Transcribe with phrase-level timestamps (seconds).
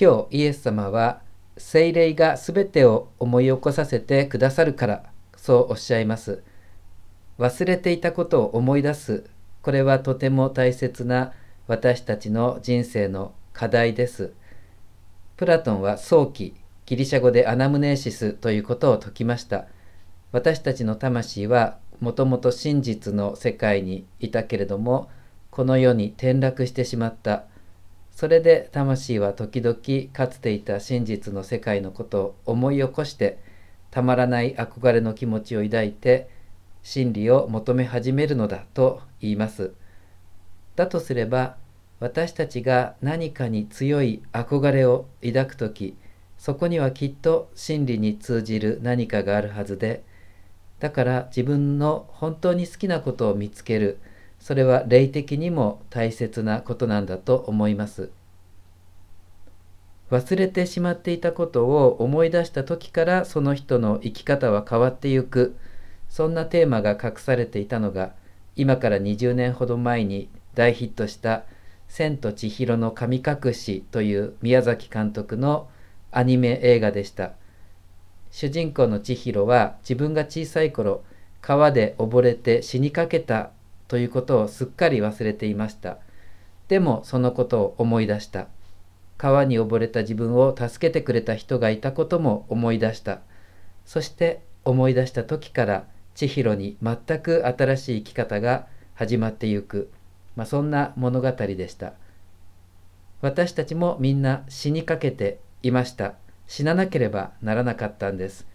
[0.00, 1.20] 今日イエス様は
[1.58, 5.02] 聖霊がすべてを思い起こさせてくださるから
[5.36, 6.42] そうおっしゃいます。
[7.38, 9.24] 忘れていたことを思い出す。
[9.60, 11.34] これはとても大切な
[11.66, 14.32] 私たちの人生の課題です。
[15.36, 16.54] プラトンは早期
[16.86, 19.66] ギリシャ語でアナムネーシスということを説きました。
[20.32, 25.10] 私たちの魂はもともと真実の世界にいたけれども
[25.50, 27.49] この世に転落してしまった。
[28.20, 29.78] それで魂は時々
[30.12, 33.38] かつていた真実の世界のことを思い起こして
[33.90, 36.28] たまらない憧れの気持ちを抱いて
[36.82, 39.72] 真理を求め始めるのだと言います。
[40.76, 41.56] だとすれば
[41.98, 45.96] 私たちが何かに強い憧れを抱く時
[46.36, 50.04] そこにはきっと真理に通じる何かがあるはずで
[50.78, 53.98] だから自分の本当に好きなことを見つける
[54.40, 58.10] それは霊的にも大切なことなんだと思います。
[60.10, 65.56] 忘れてしまっていたことを思い出した時からその人の生き方は変わってゆく
[66.08, 68.12] そんなテーマが隠されていたのが
[68.56, 71.44] 今から20年ほど前に大ヒットした
[71.86, 75.68] 「千と千尋の神隠し」という宮崎監督の
[76.10, 77.34] アニメ映画でした
[78.32, 81.04] 主人公の千尋は自分が小さい頃
[81.40, 83.50] 川で溺れて死にかけた
[83.90, 85.98] ということをすっかり忘れていました。
[86.68, 88.46] でもそのことを思い出した。
[89.18, 93.18] 川に溺れた自分を助けてくれた人がいたことも思い出した。
[93.84, 99.90] そして思い出した時から千尋に全く新しい生き方が始まってゆく、
[100.36, 101.94] まあ、そんな物語でした。
[103.22, 106.14] 私たちもみんな死にかけていました。
[106.46, 108.46] 死ななければならなかったんです。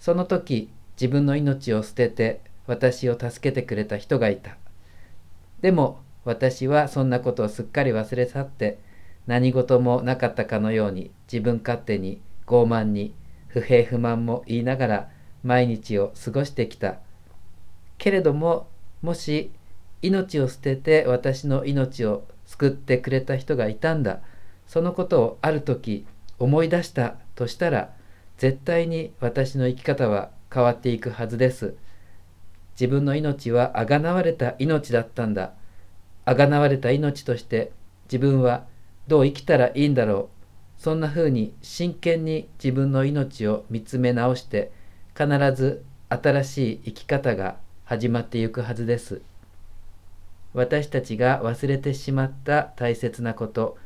[0.00, 4.56] その時自分の命を捨てて私を助けてくれた人がいた。
[5.60, 8.78] でも私はそんなことをすっかり忘れ去って
[9.26, 13.14] 何事もなかったかのように自分勝手に傲慢に
[13.48, 15.08] 不平不満も言いながら
[15.42, 16.98] 毎日を過ごしてきた
[17.98, 18.68] けれども
[19.02, 19.50] もし
[20.02, 24.20] 命を捨てて私の命を救ってくれた人がいたんだ
[24.66, 26.06] そのことをある時
[26.38, 27.90] 思い出したとしたら
[28.36, 31.74] 絶対に私の生き方は変わっていくはずです。
[32.78, 35.52] 自分の命はあがなわれた命だったんだ。
[36.24, 37.72] あがなわれた命として
[38.04, 38.66] 自分は
[39.08, 40.30] どう生きたらいいんだろ
[40.78, 40.82] う。
[40.82, 44.70] そんなふうに真剣に自分の命を見つめ直して
[45.16, 49.22] 必ず新しい生き方が始まっていくはずです。
[50.54, 53.76] 私たちが忘れてしまった大切なこと、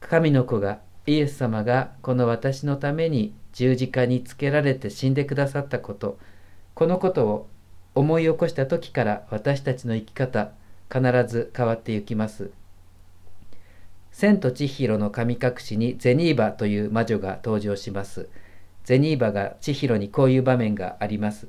[0.00, 6.18] 神の子がイエス様がこの私のために十字架につけられて死んでくださったこと、
[6.74, 7.48] このことを
[7.94, 10.52] 思い起こした時から私たちの生き方
[10.90, 12.50] 必ず変わっていきます。
[14.12, 18.28] 千と千尋の神隠しにゼニーバという魔女が登場します。
[18.84, 21.48] ゼニーバが千尋にこういう場面があります。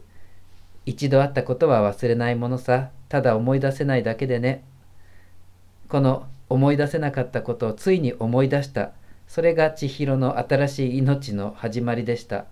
[0.86, 4.64] 一度会ったことは忘れないものさ、ただ思い出せないだけでね。
[5.88, 8.92] この思い出せなかったことをついに思い出した。
[9.28, 12.46] それが千尋の新しい命の始まりでした。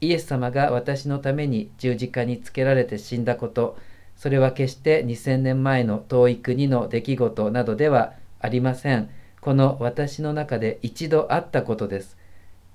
[0.00, 3.76] イエス様が私のために十字架につけられて死んだこと、
[4.16, 9.10] それは決して2000年前の遠い国の出来事などではありません。
[9.40, 12.16] この私の中で一度あったことです。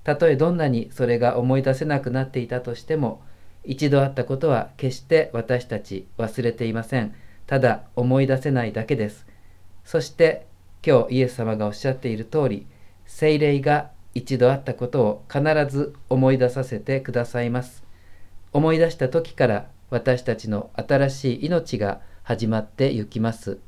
[0.04, 3.22] たとえどんなにそれが思い出せなくなっていたとしても、
[3.64, 7.14] 一度あったことは決して私たち忘れていません。
[7.46, 9.26] ただ思い出せないだけです。
[9.84, 10.46] そして
[10.86, 12.66] 今日イエス様がおっしゃっている通り、
[13.06, 17.82] 精霊が一度あったことを必ず思い出させてくださいます。
[18.52, 23.58] 思い出した時から私たちの新しい命が始まってゆきます。